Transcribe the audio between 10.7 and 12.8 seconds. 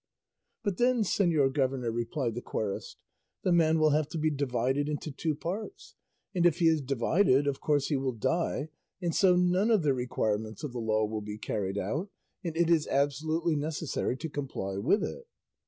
the law will be carried out, and it